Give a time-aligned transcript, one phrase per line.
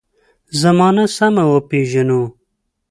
[0.61, 2.21] زمانه سمه وپېژنو.